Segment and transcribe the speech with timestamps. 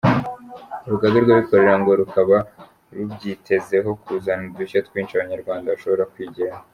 [0.85, 2.37] Urugaga rw’abikorera ngo rukaba
[2.95, 6.63] rubyitezeho kuzana udushya twinshi Abanyarwanda bashobora kwigiraho.